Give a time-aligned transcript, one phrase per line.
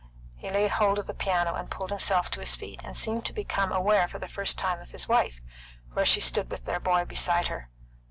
[0.35, 3.33] He laid hold of the piano and pulled himself to his feet, and seemed to
[3.33, 5.41] become aware, for the first time, of his wife,
[5.93, 7.69] where she stood with their boy beside her.